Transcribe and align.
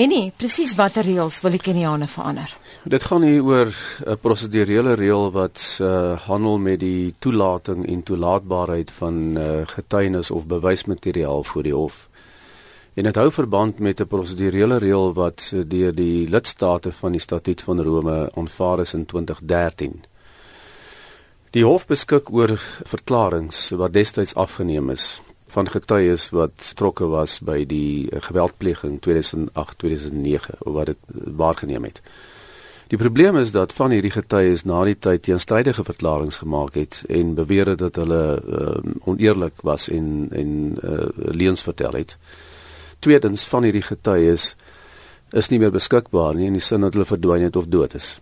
Henny, 0.00 0.30
presies 0.32 0.70
watter 0.78 1.04
reëls 1.04 1.42
wil 1.44 1.52
die 1.52 1.60
Keniane 1.60 2.06
verander? 2.08 2.48
Dit 2.88 3.04
gaan 3.04 3.20
hier 3.26 3.44
oor 3.44 3.68
'n 3.68 4.16
prosedurele 4.16 4.94
reël 4.96 5.28
wat 5.30 5.60
uh, 5.80 6.16
handel 6.24 6.56
met 6.58 6.80
die 6.80 7.14
toelating 7.18 7.84
en 7.86 8.02
toelaatbaarheid 8.02 8.90
van 8.90 9.36
uh, 9.36 9.66
getuienis 9.66 10.30
of 10.30 10.46
bewysmateriaal 10.46 11.44
voor 11.44 11.62
die 11.62 11.74
hof. 11.74 12.08
En 12.94 13.04
dit 13.04 13.16
hou 13.16 13.30
verband 13.30 13.78
met 13.78 14.00
'n 14.00 14.06
prosedurele 14.06 14.78
reël 14.78 15.12
wat 15.12 15.52
deur 15.68 15.94
die 15.94 16.28
lidstate 16.28 16.92
van 16.92 17.12
die 17.12 17.20
Statuut 17.20 17.60
van 17.62 17.82
Rome 17.82 18.30
aanvaar 18.34 18.80
is 18.80 18.94
in 18.94 19.04
2013. 19.06 20.04
Die 21.50 21.64
hof 21.64 21.86
beskik 21.86 22.32
oor 22.32 22.56
verklaringe 22.84 23.76
wat 23.76 23.92
destyds 23.92 24.34
afgeneem 24.34 24.90
is 24.90 25.20
van 25.50 25.70
getuies 25.70 26.28
wat 26.34 26.54
betrokke 26.56 27.06
was 27.10 27.38
by 27.44 27.64
die 27.66 28.08
geweldpleging 28.28 29.00
2008-2009 29.06 30.58
of 30.58 30.72
wat 30.76 30.92
dit 30.92 30.98
waargeneem 31.36 31.88
het. 31.88 32.02
Die 32.90 32.98
probleem 32.98 33.36
is 33.38 33.52
dat 33.54 33.72
van 33.72 33.92
hierdie 33.94 34.10
getuies 34.10 34.64
na 34.66 34.80
die 34.84 34.96
tyd 34.98 35.22
teenstrydige 35.22 35.84
verklaringe 35.86 36.34
gemaak 36.34 36.74
het 36.74 37.02
en 37.08 37.36
beweer 37.38 37.70
het 37.70 37.78
dat 37.78 38.00
hulle 38.02 38.22
uh, 38.42 38.94
oneerlik 39.06 39.62
was 39.62 39.86
en 39.88 40.26
en 40.34 40.50
uh, 40.82 41.06
leuns 41.14 41.62
vertel 41.62 42.00
het. 42.00 42.16
Tweedens 42.98 43.44
van 43.46 43.62
hierdie 43.62 43.86
getuies 43.86 44.56
is 45.30 45.50
nie 45.52 45.60
meer 45.62 45.70
beskikbaar 45.70 46.34
nie 46.34 46.50
in 46.50 46.58
die 46.58 46.64
sin 46.66 46.82
dat 46.82 46.98
hulle 46.98 47.06
verdwyn 47.06 47.46
het 47.46 47.56
of 47.56 47.70
dood 47.70 47.94
is. 47.94 48.16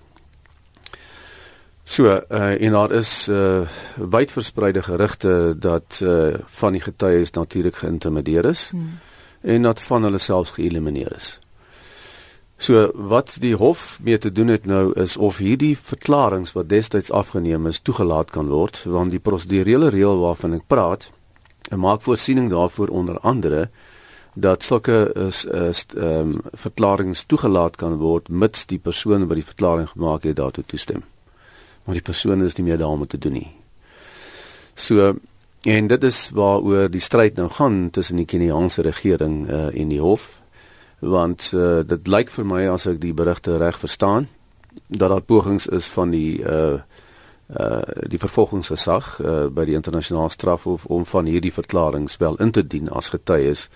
So, 1.89 2.05
uh, 2.05 2.61
en 2.61 2.73
daar 2.73 2.93
is 2.93 3.29
uh 3.29 3.61
wyd 3.97 4.31
verspreide 4.31 4.83
gerugte 4.83 5.55
dat 5.59 6.01
uh 6.03 6.35
van 6.45 6.73
die 6.77 6.83
getuies 6.85 7.31
natuurlik 7.31 7.77
geïntimideer 7.81 8.45
is 8.45 8.69
hmm. 8.71 8.99
en 9.41 9.63
dat 9.63 9.81
van 9.81 10.03
hulle 10.03 10.19
selfs 10.19 10.51
geëlimineer 10.51 11.15
is. 11.17 11.39
So 12.57 12.91
wat 12.93 13.37
die 13.41 13.55
hof 13.55 13.99
mee 14.03 14.19
te 14.19 14.33
doen 14.33 14.53
het 14.53 14.67
nou 14.67 14.93
is 15.01 15.17
of 15.17 15.41
hierdie 15.41 15.79
verklaringe 15.79 16.53
wat 16.53 16.69
destyds 16.69 17.11
afgeneem 17.11 17.67
is 17.67 17.81
toegelaat 17.81 18.31
kan 18.37 18.53
word 18.53 18.85
want 18.85 19.11
die 19.11 19.25
prosedurele 19.25 19.89
reël 19.89 20.21
waarvan 20.21 20.61
ek 20.61 20.69
praat 20.69 21.11
maak 21.73 22.05
voorsiening 22.05 22.51
daarvoor 22.53 22.89
onder 22.89 23.19
andere 23.21 23.71
dat 24.37 24.63
sulke 24.63 25.07
is 25.29 25.45
is 25.45 25.87
ehm 25.97 26.35
um, 26.37 26.41
verklaringe 26.53 27.17
toegelaat 27.27 27.77
kan 27.77 27.97
word 27.97 28.29
mits 28.29 28.67
die 28.67 28.79
persoon 28.79 29.25
wat 29.27 29.41
die 29.41 29.53
verklaring 29.55 29.89
gemaak 29.89 30.29
het 30.29 30.37
daartoe 30.37 30.65
toestem 30.67 31.09
maar 31.89 31.97
die 31.97 32.05
persoon 32.05 32.45
is 32.45 32.59
nie 32.59 32.67
meer 32.67 32.77
daar 32.77 32.93
om 32.93 33.07
te 33.07 33.19
doen 33.19 33.33
nie. 33.33 33.51
So 34.77 35.15
en 35.65 35.87
dit 35.89 36.03
is 36.05 36.19
waaroor 36.37 36.91
die 36.93 37.01
stryd 37.01 37.39
nou 37.41 37.47
gaan 37.49 37.89
tussen 37.91 38.21
die 38.21 38.27
Keniaanse 38.29 38.83
regering 38.85 39.47
uh, 39.49 39.71
en 39.73 39.89
die 39.89 40.01
hof 40.01 40.27
want 41.01 41.47
uh, 41.55 41.81
dit 41.89 42.11
lyk 42.13 42.29
vir 42.35 42.45
my 42.45 42.67
as 42.69 42.85
ek 42.91 43.01
die 43.01 43.15
berigte 43.17 43.57
reg 43.57 43.79
verstaan 43.81 44.29
dat 44.87 45.09
daar 45.15 45.25
pogings 45.25 45.67
is 45.67 45.89
van 45.95 46.13
die 46.13 46.43
uh 46.45 46.77
uh 47.49 47.81
die 48.13 48.21
vervolgingsgesag 48.21 49.09
uh, 49.25 49.47
by 49.49 49.65
die 49.65 49.79
internasionale 49.79 50.31
strafhof 50.37 50.85
om 50.93 51.09
van 51.09 51.25
hierdie 51.25 51.55
verklaringe 51.57 52.13
wel 52.21 52.37
in 52.37 52.53
te 52.53 52.67
dien 52.67 52.93
as 52.93 53.09
getuies 53.17 53.71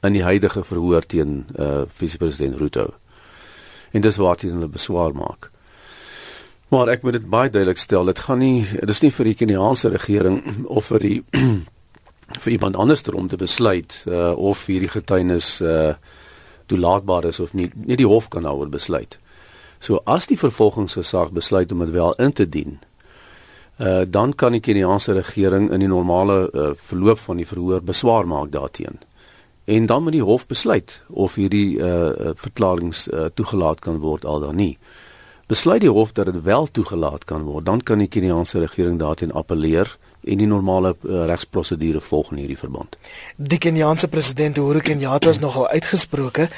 in 0.00 0.16
die 0.16 0.24
huidige 0.24 0.64
verhoor 0.64 1.04
teen 1.04 1.44
uh 1.58 1.84
vice-president 2.00 2.56
Ruto. 2.56 2.94
En 3.92 4.00
dis 4.00 4.16
waar 4.16 4.40
dit 4.40 4.50
hulle 4.50 4.72
beswaar 4.72 5.12
maak. 5.12 5.50
Maar 6.68 6.88
ek 6.92 7.02
moet 7.02 7.16
dit 7.16 7.28
baie 7.28 7.50
duidelik 7.50 7.78
stel, 7.80 8.04
dit 8.04 8.18
gaan 8.18 8.42
nie 8.44 8.66
dis 8.84 9.00
nie 9.00 9.12
vir 9.12 9.30
die 9.30 9.36
Keniaanse 9.40 9.88
regering 9.88 10.42
of 10.68 10.90
vir 10.92 11.00
die 11.00 11.18
vir 12.42 12.52
iemand 12.52 12.76
anders 12.76 13.06
om 13.08 13.28
te 13.28 13.38
besluit 13.40 13.94
uh, 14.04 14.34
of 14.36 14.66
hierdie 14.68 14.92
getuienis 14.92 15.58
uh 15.64 15.94
toelaatbaar 16.68 17.24
is 17.24 17.38
of 17.40 17.54
nie. 17.56 17.70
Nie 17.88 17.96
die 17.96 18.06
hof 18.06 18.26
kan 18.28 18.44
daaroor 18.44 18.68
besluit. 18.68 19.16
So 19.80 20.02
as 20.04 20.26
die 20.28 20.36
vervolgingsgesag 20.36 21.30
besluit 21.32 21.72
om 21.72 21.80
dit 21.80 21.94
wel 21.96 22.12
in 22.20 22.36
te 22.36 22.44
dien, 22.44 22.76
uh 23.80 24.04
dan 24.04 24.36
kan 24.36 24.52
die 24.52 24.60
Keniaanse 24.60 25.16
regering 25.16 25.70
in 25.72 25.80
die 25.80 25.88
normale 25.88 26.38
uh, 26.52 26.70
verloop 26.76 27.24
van 27.24 27.40
die 27.40 27.48
verhoor 27.48 27.80
beswaar 27.80 28.28
maak 28.28 28.52
daarteenoor. 28.52 29.06
En 29.64 29.86
dan 29.86 30.02
moet 30.02 30.20
die 30.20 30.24
hof 30.24 30.44
besluit 30.46 31.00
of 31.08 31.40
hierdie 31.40 31.80
uh 31.80 32.36
verklaringe 32.36 33.08
uh, 33.08 33.32
toegelaat 33.32 33.80
kan 33.80 34.04
word 34.04 34.28
al 34.28 34.44
dan 34.44 34.60
nie 34.60 34.74
besluit 35.48 35.80
die 35.80 35.92
hof 35.92 36.12
dat 36.12 36.28
dit 36.28 36.42
wel 36.44 36.66
toegelaat 36.66 37.24
kan 37.24 37.46
word, 37.48 37.64
dan 37.66 37.80
kan 37.82 37.98
die 38.02 38.08
Keniaanse 38.08 38.60
regering 38.60 38.98
daarteen 39.00 39.32
appeleer 39.32 39.96
en 40.28 40.40
die 40.42 40.46
normale 40.46 40.92
uh, 40.92 41.24
regsprosedure 41.30 42.00
volg 42.04 42.32
in 42.34 42.42
hierdie 42.42 42.58
verband. 42.58 42.98
Die 43.36 43.58
Keniaanse 43.62 44.10
president 44.12 44.58
Uhuru 44.58 44.82
Kenyatta 44.84 45.32
is 45.32 45.40
nogal 45.40 45.68
uitgesproke. 45.72 46.48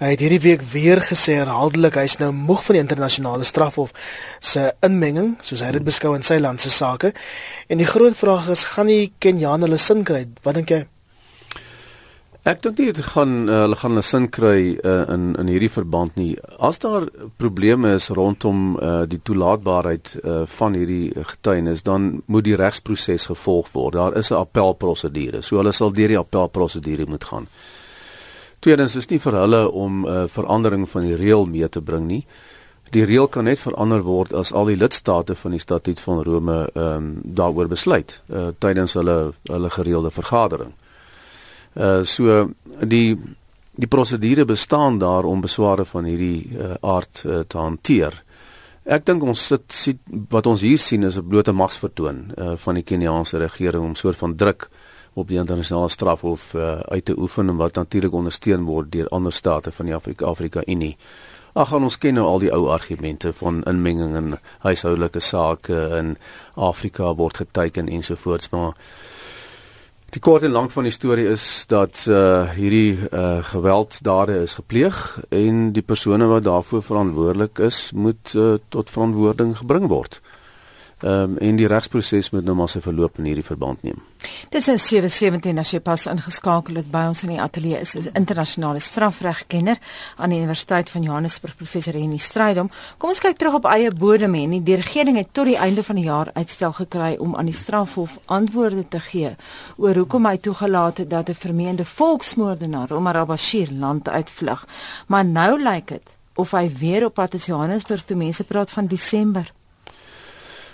Hy 0.00 0.12
het 0.14 0.22
hierdie 0.24 0.40
week 0.46 0.64
weer 0.72 1.02
gesê 1.04 1.36
herhaaldelik 1.42 1.98
hy's 2.00 2.16
nou 2.22 2.30
moeg 2.32 2.64
van 2.64 2.78
die 2.78 2.84
internasionale 2.86 3.48
strafhof 3.48 3.92
se 4.40 4.70
inmenging, 4.86 5.34
soos 5.42 5.64
hy 5.66 5.74
dit 5.76 5.84
beskou 5.84 6.14
in 6.16 6.24
sy 6.24 6.38
land 6.40 6.62
se 6.64 6.72
sake. 6.72 7.12
En 7.68 7.82
die 7.82 7.90
groot 7.90 8.16
vraag 8.16 8.48
is, 8.54 8.64
gaan 8.74 8.88
die 8.88 9.10
Keniane 9.18 9.68
hulle 9.68 9.82
sin 9.82 10.06
kry? 10.08 10.24
Wat 10.46 10.56
dink 10.56 10.72
jy? 10.72 10.86
Ek 12.46 12.60
dink 12.62 12.78
nie 12.78 12.92
dit 12.92 13.04
gaan 13.04 13.48
uh, 13.48 13.64
hulle 13.64 13.76
gaan 13.76 13.98
'n 13.98 14.02
sin 14.02 14.28
kry 14.30 14.78
uh, 14.84 15.04
in 15.14 15.34
in 15.38 15.48
hierdie 15.50 15.70
verband 15.70 16.14
nie. 16.16 16.36
As 16.58 16.78
daar 16.78 17.08
probleme 17.36 17.94
is 17.94 18.08
rondom 18.08 18.78
uh, 18.78 19.02
die 19.06 19.20
toelaatbaarheid 19.22 20.16
uh, 20.22 20.42
van 20.46 20.74
hierdie 20.74 21.10
getuienis, 21.14 21.82
dan 21.82 22.22
moet 22.26 22.44
die 22.44 22.56
regsproses 22.56 23.26
gevolg 23.26 23.72
word. 23.72 23.94
Daar 23.94 24.16
is 24.16 24.30
'n 24.30 24.34
appelprosedure. 24.34 25.42
So 25.42 25.56
hulle 25.56 25.72
sal 25.72 25.92
deur 25.92 26.08
die 26.08 26.18
appelprosedure 26.18 27.06
moet 27.06 27.24
gaan. 27.24 27.46
Tweedens 28.60 28.96
is 28.96 29.08
nie 29.08 29.20
vir 29.20 29.32
hulle 29.32 29.70
om 29.70 30.06
'n 30.06 30.08
uh, 30.08 30.28
verandering 30.28 30.88
van 30.88 31.02
die 31.02 31.16
reël 31.16 31.44
mee 31.44 31.68
te 31.68 31.80
bring 31.80 32.06
nie. 32.06 32.26
Die 32.90 33.04
reël 33.04 33.28
kan 33.28 33.44
net 33.44 33.60
verander 33.60 34.02
word 34.02 34.32
as 34.32 34.52
al 34.52 34.64
die 34.64 34.76
lidstate 34.76 35.34
van 35.34 35.50
die 35.50 35.60
statuut 35.60 36.00
van 36.00 36.22
Rome 36.22 36.70
ehm 36.74 36.96
um, 36.96 37.20
daaroor 37.24 37.68
besluit 37.68 38.22
uh, 38.32 38.48
tydens 38.58 38.92
hulle 38.92 39.32
hulle 39.42 39.70
gereelde 39.70 40.10
vergadering. 40.10 40.72
Uh 41.78 42.04
so 42.04 42.50
die 42.82 43.16
die 43.78 43.86
prosedure 43.86 44.44
bestaan 44.44 44.98
daar 44.98 45.24
om 45.24 45.40
besware 45.40 45.84
van 45.84 46.04
hierdie 46.04 46.50
uh, 46.50 46.74
aard 46.80 47.22
uh, 47.26 47.44
te 47.46 47.58
hanteer. 47.58 48.16
Ek 48.88 49.04
dink 49.06 49.22
ons 49.22 49.44
sit, 49.52 49.66
sit 49.70 50.00
wat 50.32 50.48
ons 50.50 50.64
hier 50.66 50.80
sien 50.82 51.06
is 51.06 51.18
'n 51.18 51.28
blote 51.28 51.52
magsvertoon 51.52 52.32
uh, 52.34 52.56
van 52.56 52.74
die 52.74 52.82
Keniaanse 52.82 53.38
regering 53.38 53.84
om 53.84 53.94
soort 53.94 54.16
van 54.16 54.34
druk 54.34 54.68
op 55.14 55.28
die 55.28 55.38
internasionale 55.38 55.88
strafhof 55.88 56.54
uh, 56.54 56.80
uit 56.90 57.04
te 57.04 57.14
oefen 57.18 57.48
en 57.48 57.56
wat 57.56 57.74
natuurlik 57.74 58.12
ondersteun 58.12 58.64
word 58.64 58.92
deur 58.92 59.08
ander 59.08 59.32
state 59.32 59.70
van 59.72 59.86
die 59.86 59.94
Afrika 59.94 60.26
Afrika 60.26 60.62
Unie. 60.66 60.96
Ag 61.54 61.72
ons 61.72 61.98
ken 61.98 62.14
nou 62.14 62.26
al 62.26 62.38
die 62.38 62.52
ou 62.54 62.68
argumente 62.70 63.32
van 63.32 63.62
inmenging 63.62 64.16
in 64.16 64.36
huishoudelike 64.66 65.20
sake 65.20 65.78
in 65.98 66.16
Afrika 66.54 67.14
word 67.14 67.36
geteken 67.36 67.88
ensovoorts 67.88 68.50
maar 68.50 68.74
Die 70.08 70.22
kort 70.24 70.40
en 70.42 70.54
lank 70.54 70.70
van 70.72 70.86
die 70.88 70.92
storie 70.94 71.26
is 71.28 71.42
dat 71.68 72.06
uh 72.08 72.48
hierdie 72.56 72.96
uh 73.12 73.44
gewelddade 73.44 74.38
is 74.40 74.54
gepleeg 74.56 74.96
en 75.28 75.66
die 75.76 75.84
persone 75.84 76.24
wat 76.30 76.46
daarvoor 76.46 76.82
verantwoordelik 76.82 77.60
is, 77.60 77.90
moet 77.92 78.32
uh, 78.32 78.54
tot 78.72 78.88
verantwoording 78.90 79.52
gebring 79.58 79.90
word. 79.92 80.22
Ehm 80.98 81.22
um, 81.22 81.36
en 81.38 81.56
die 81.56 81.66
regsproses 81.66 82.30
moet 82.30 82.44
nou 82.44 82.56
maar 82.58 82.68
sy 82.68 82.80
verloop 82.82 83.20
in 83.22 83.28
hierdie 83.30 83.44
verband 83.46 83.82
neem. 83.86 84.00
Dis 84.50 84.66
nou 84.66 84.74
717 84.82 85.60
as 85.62 85.70
jy 85.70 85.78
pas 85.80 86.06
ingeskakel 86.10 86.80
het 86.80 86.88
by 86.90 87.04
ons 87.06 87.22
in 87.22 87.30
die 87.36 87.40
ateljee 87.40 87.78
is 87.80 87.94
'n 87.94 88.10
internasionale 88.18 88.80
strafregkenner 88.80 89.78
aan 90.16 90.30
die 90.30 90.38
Universiteit 90.38 90.90
van 90.90 91.02
Johannesburg 91.02 91.56
professor 91.56 91.92
Henny 91.92 92.18
Strydom. 92.18 92.70
Kom 92.98 93.10
ons 93.10 93.20
kyk 93.20 93.38
terug 93.38 93.54
op 93.54 93.64
eie 93.64 93.92
bodem 93.92 94.34
en 94.34 94.64
die 94.64 94.74
regering 94.74 95.16
het 95.16 95.28
tot 95.32 95.46
die 95.46 95.56
einde 95.56 95.82
van 95.82 95.96
die 95.96 96.04
jaar 96.04 96.30
uitstel 96.32 96.72
gekry 96.72 97.16
om 97.18 97.36
aan 97.36 97.46
die 97.46 97.54
strafhof 97.54 98.18
antwoorde 98.26 98.88
te 98.88 99.00
gee 99.00 99.36
oor 99.76 99.94
hoekom 99.94 100.26
hy 100.26 100.36
toegelaat 100.36 100.98
het 100.98 101.10
dat 101.10 101.28
'n 101.28 101.34
vermeende 101.34 101.84
volksmoordenaar 101.84 102.92
Omar 102.92 103.16
al-Bashir 103.16 103.68
land 103.72 104.08
uitvlug. 104.08 104.66
Maar 105.06 105.24
nou 105.24 105.62
lyk 105.62 105.88
dit 105.88 106.16
of 106.34 106.50
hy 106.50 106.70
weer 106.78 107.04
op 107.04 107.14
pad 107.14 107.34
is 107.34 107.46
Johannesburg 107.46 108.04
toe 108.04 108.16
mense 108.16 108.44
praat 108.44 108.70
van 108.70 108.86
Desember 108.86 109.52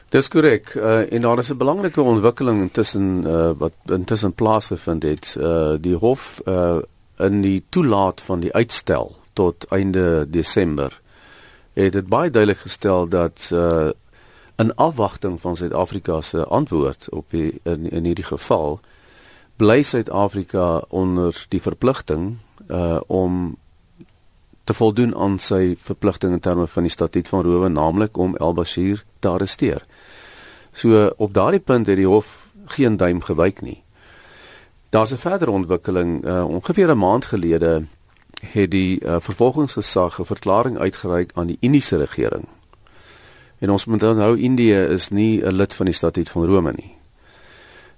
Dis 0.08 0.28
korrek. 0.28 0.74
Uh, 0.74 1.12
en 1.12 1.20
daar 1.20 1.38
is 1.38 1.50
'n 1.50 1.56
belangrike 1.56 2.02
ontwikkeling 2.02 2.60
intussen 2.60 3.24
uh, 3.26 3.50
wat 3.58 3.76
intussen 3.84 4.32
plaasgevind 4.32 5.02
het. 5.02 5.36
Uh, 5.38 5.74
die 5.80 5.96
hof 5.96 6.42
uh, 6.44 6.76
in 7.18 7.40
die 7.40 7.64
toelaat 7.68 8.20
van 8.20 8.40
die 8.40 8.52
uitstel 8.52 9.16
tot 9.32 9.66
einde 9.68 10.30
Desember 10.30 11.02
het 11.74 11.92
dit 11.92 12.06
baie 12.06 12.30
duidelik 12.30 12.58
gestel 12.58 13.08
dat 13.08 13.50
uh, 13.52 13.88
in 14.56 14.74
afwagting 14.74 15.40
van 15.40 15.56
Suid-Afrika 15.56 16.20
se 16.20 16.44
antwoord 16.44 17.08
op 17.10 17.30
die, 17.30 17.60
in 17.62 17.90
in 17.90 18.04
hierdie 18.04 18.24
geval 18.24 18.80
bly 19.56 19.82
Suid-Afrika 19.82 20.82
onder 20.88 21.46
die 21.48 21.62
verpligting 21.62 22.36
uh, 22.68 23.00
om 23.06 23.56
te 24.64 24.74
voldoen 24.74 25.16
aan 25.16 25.38
sy 25.38 25.74
verpligting 25.78 26.32
in 26.32 26.40
terme 26.40 26.66
van 26.66 26.82
die 26.82 26.92
statuut 26.92 27.28
van 27.28 27.42
Rome 27.44 27.68
naamlik 27.68 28.16
om 28.16 28.36
El 28.36 28.54
Bashir 28.54 29.04
te 29.18 29.28
arresteer. 29.28 29.84
So 30.74 31.12
op 31.16 31.34
daardie 31.34 31.60
punt 31.60 31.86
het 31.86 31.96
die 31.96 32.06
hof 32.06 32.46
geen 32.66 32.96
duim 32.96 33.20
gewyk 33.22 33.60
nie. 33.62 33.82
Daar's 34.90 35.12
'n 35.12 35.16
verdere 35.16 35.50
ontwikkeling 35.50 36.24
uh, 36.24 36.44
ongeveer 36.44 36.90
'n 36.90 36.98
maand 36.98 37.24
gelede 37.24 37.84
het 38.44 38.70
die 38.70 39.00
uh, 39.00 39.16
vervolgingsgesag 39.20 40.18
'n 40.20 40.24
verklaring 40.24 40.78
uitgereik 40.78 41.30
aan 41.34 41.46
die 41.46 41.56
Indiese 41.60 41.96
regering. 41.96 42.44
En 43.58 43.70
ons 43.70 43.84
moet 43.84 44.02
onthou 44.02 44.38
Indië 44.38 44.74
is 44.74 45.08
nie 45.08 45.42
'n 45.46 45.52
lid 45.52 45.74
van 45.74 45.86
die 45.86 45.94
Statuut 45.94 46.28
van 46.28 46.44
Rome 46.44 46.72
nie. 46.76 46.94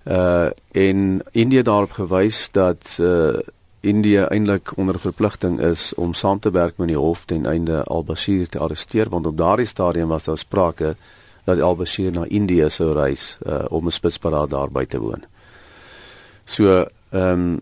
Uh 0.05 0.49
en 0.70 1.22
Indië 1.31 1.62
daarop 1.62 1.90
gewys 1.90 2.49
dat 2.52 2.96
uh 3.00 3.38
Indië 3.81 4.19
eintlik 4.19 4.76
onder 4.76 5.00
verpligting 5.00 5.61
is 5.61 5.94
om 5.94 6.14
saam 6.14 6.38
te 6.38 6.50
werk 6.50 6.76
met 6.76 6.88
die 6.88 6.96
hof 6.96 7.25
ten 7.25 7.46
einde 7.46 7.82
al-Bashir 7.84 8.49
te 8.49 8.58
arresteer 8.58 9.08
want 9.08 9.26
op 9.26 9.37
daardie 9.37 9.67
stadium 9.67 10.08
was 10.08 10.25
daar 10.25 10.38
sprake 10.38 10.96
dat 11.46 11.60
al-Bashir 11.62 12.12
na 12.12 12.26
Indië 12.26 12.69
sou 12.70 12.93
reis 12.96 13.38
uh, 13.46 13.64
om 13.69 13.87
'n 13.87 13.94
spitsparade 13.94 14.54
daarby 14.54 14.84
te 14.87 14.98
woon. 14.98 15.25
So, 16.44 16.84
ehm 17.10 17.32
um, 17.32 17.60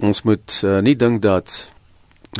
ons 0.00 0.22
moet 0.22 0.60
uh, 0.64 0.78
nie 0.80 0.96
dink 0.96 1.22
dat 1.22 1.66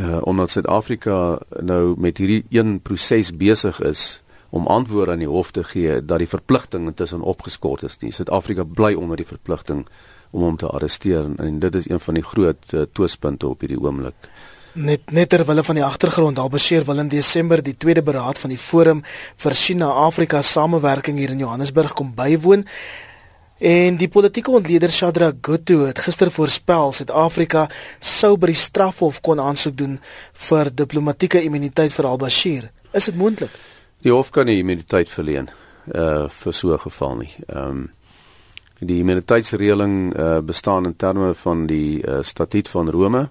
uh, 0.01 0.19
omdat 0.23 0.51
Suid-Afrika 0.51 1.39
nou 1.61 1.95
met 1.99 2.19
hierdie 2.19 2.45
een 2.51 2.81
proses 2.81 3.37
besig 3.37 3.81
is 3.81 4.23
om 4.51 4.67
antwoorde 4.67 5.13
aan 5.13 5.19
die 5.19 5.29
hof 5.29 5.51
te 5.51 5.65
gee 5.65 6.05
dat 6.05 6.19
die 6.19 6.29
verpligting 6.29 6.87
intussen 6.87 7.21
opgeskort 7.21 7.83
is. 7.83 7.97
Suid-Afrika 7.99 8.65
bly 8.65 8.95
onder 8.95 9.17
die 9.17 9.27
verpligting 9.27 9.87
om 10.31 10.43
hom 10.43 10.57
te 10.57 10.67
arresteer 10.67 11.27
en, 11.37 11.59
dit 11.59 11.75
is 11.75 11.89
een 11.91 12.01
van 12.01 12.15
die 12.15 12.23
groot 12.23 12.73
uh, 12.73 12.83
twispunte 12.93 13.49
op 13.49 13.61
hierdie 13.61 13.81
oomblik. 13.81 14.31
Net 14.73 15.11
net 15.11 15.33
terwyl 15.33 15.65
van 15.67 15.75
die 15.75 15.85
agtergrond 15.85 16.39
Albasheer 16.39 16.85
wil 16.87 17.01
in 17.03 17.09
Desember 17.11 17.59
die 17.63 17.75
tweede 17.75 18.05
beraad 18.07 18.39
van 18.39 18.53
die 18.53 18.59
Forum 18.59 19.01
vir 19.43 19.55
China-Afrika 19.59 20.43
Samewerking 20.47 21.19
hier 21.19 21.33
in 21.35 21.43
Johannesburg 21.43 21.93
kom 21.99 22.13
bywoon. 22.15 22.63
En 23.59 23.97
die 23.99 24.09
politieke 24.09 24.55
ontleder 24.55 24.91
Shadra 24.95 25.33
Guttu 25.43 25.81
het 25.89 25.99
gister 25.99 26.31
voorspel 26.31 26.95
Suid-Afrika 26.95 27.67
sou 27.99 28.37
by 28.39 28.53
die 28.53 28.61
strafhof 28.63 29.19
kon 29.21 29.43
aansoek 29.43 29.75
doen 29.77 29.99
vir 30.47 30.71
diplomatieke 30.71 31.43
immuniteit 31.43 31.93
vir 31.93 32.07
Albasheer. 32.07 32.71
Is 32.95 33.11
dit 33.11 33.19
moontlik? 33.19 33.51
Die 34.07 34.15
hof 34.15 34.31
kan 34.31 34.47
nie 34.47 34.61
immuniteit 34.63 35.11
verleen 35.11 35.51
uh 35.91 36.29
vir 36.29 36.55
so 36.55 36.73
'n 36.73 36.79
geval 36.79 37.17
nie. 37.17 37.35
Ehm 37.49 37.71
um, 37.71 37.89
Die 38.81 39.03
immuniteitsreëling 39.03 40.17
uh, 40.17 40.39
bestaan 40.41 40.87
in 40.89 40.97
terme 40.97 41.35
van 41.35 41.67
die 41.67 42.01
uh, 42.01 42.23
statuut 42.23 42.69
van 42.69 42.89
Rome. 42.89 43.29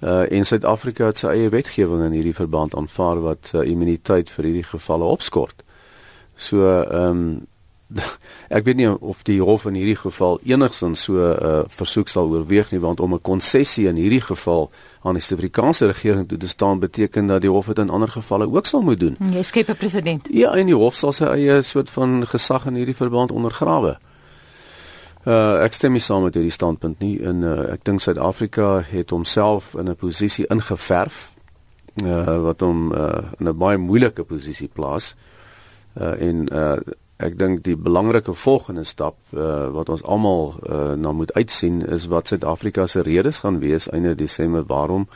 Uh, 0.00 0.32
en 0.32 0.46
Suid-Afrika 0.46 1.06
het 1.10 1.18
sy 1.18 1.30
eie 1.34 1.48
wetgewing 1.50 2.04
in 2.06 2.12
hierdie 2.14 2.34
verband 2.36 2.74
aanvaar 2.78 3.18
wat 3.24 3.50
uh, 3.54 3.64
immuniteit 3.66 4.30
vir 4.30 4.44
hierdie 4.44 4.66
gevalle 4.66 5.04
opskort. 5.04 5.64
So 6.38 6.66
ehm 6.70 7.22
um, 7.22 7.30
ek 8.56 8.66
weet 8.66 8.76
nie 8.76 8.88
of 8.88 9.22
die 9.24 9.38
hof 9.40 9.64
in 9.64 9.76
hierdie 9.78 9.96
geval 9.96 10.36
enigsins 10.44 11.06
so 11.08 11.16
'n 11.16 11.38
uh, 11.40 11.62
versoek 11.72 12.08
sal 12.08 12.28
oorweeg 12.28 12.70
nie 12.70 12.80
want 12.80 13.00
om 13.00 13.14
'n 13.14 13.20
konsessie 13.20 13.88
in 13.88 13.96
hierdie 13.96 14.20
geval 14.20 14.70
aan 15.02 15.16
die 15.16 15.22
Suid-Afrikaanse 15.22 15.86
regering 15.86 16.28
toe 16.28 16.38
te 16.38 16.48
staan 16.48 16.78
beteken 16.78 17.26
dat 17.26 17.40
die 17.40 17.50
hof 17.50 17.66
dit 17.66 17.78
in 17.78 17.90
ander 17.90 18.08
gevalle 18.08 18.50
ook 18.50 18.66
sal 18.66 18.82
moet 18.82 19.00
doen. 19.00 19.16
Jy 19.32 19.42
skep 19.42 19.68
'n 19.68 19.76
president. 19.76 20.28
Ja, 20.30 20.54
en 20.54 20.66
die 20.66 20.74
hof 20.74 20.94
sal 20.94 21.12
sy 21.12 21.24
eie 21.24 21.62
soort 21.62 21.90
van 21.90 22.26
gesag 22.26 22.66
in 22.66 22.74
hierdie 22.74 22.96
verband 22.96 23.32
ondergrawe. 23.32 23.98
Uh 25.28 25.60
ek 25.60 25.74
stem 25.76 25.92
nie 25.92 26.00
saam 26.00 26.22
met 26.24 26.38
hierdie 26.38 26.54
standpunt 26.54 27.02
nie. 27.04 27.18
In 27.20 27.42
uh 27.44 27.66
ek 27.74 27.82
dink 27.84 28.00
Suid-Afrika 28.00 28.78
het 28.88 29.10
homself 29.12 29.74
in 29.76 29.90
'n 29.90 29.96
posisie 29.96 30.46
ingeverf 30.48 31.32
uh 32.00 32.38
wat 32.46 32.60
hom 32.64 32.92
uh 32.96 33.36
in 33.38 33.48
'n 33.48 33.58
baie 33.58 33.76
moeilike 33.76 34.24
posisie 34.24 34.68
plaas. 34.72 35.16
Uh 36.00 36.16
en 36.28 36.48
uh 36.52 36.78
ek 37.18 37.36
dink 37.38 37.62
die 37.62 37.76
belangrike 37.76 38.32
volgende 38.34 38.84
stap 38.84 39.16
uh 39.34 39.68
wat 39.68 39.88
ons 39.88 40.02
almal 40.02 40.54
uh 40.64 40.94
na 40.96 41.12
moet 41.12 41.32
uitsien 41.32 41.86
is 41.86 42.06
wat 42.06 42.28
Suid-Afrika 42.28 42.86
se 42.86 43.00
redes 43.00 43.38
gaan 43.38 43.58
wees 43.58 43.90
einde 43.90 44.14
Desember 44.14 44.64
waarom 44.64 45.08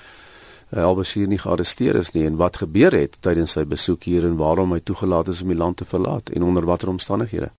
uh, 0.77 0.85
Al-Bashir 0.85 1.27
nie 1.29 1.39
gearresteer 1.39 1.97
is 1.97 2.13
nie 2.13 2.27
en 2.27 2.37
wat 2.37 2.57
gebeur 2.57 2.93
het 2.93 3.17
tydens 3.21 3.53
sy 3.53 3.65
besoek 3.65 4.03
hier 4.03 4.25
en 4.25 4.37
waarom 4.37 4.73
hy 4.73 4.81
toegelaat 4.81 5.29
is 5.29 5.43
om 5.43 5.49
die 5.49 5.57
land 5.57 5.77
te 5.77 5.85
verlaat 5.85 6.29
en 6.29 6.43
onder 6.43 6.65
watter 6.65 6.89
omstandighede. 6.89 7.51